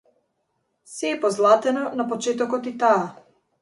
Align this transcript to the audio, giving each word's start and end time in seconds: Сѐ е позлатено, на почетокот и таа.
Сѐ 0.93 1.13
е 1.17 1.21
позлатено, 1.27 1.87
на 2.01 2.09
почетокот 2.11 2.75
и 2.75 2.79
таа. 2.85 3.03